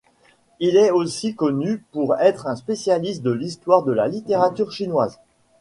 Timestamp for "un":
2.47-2.55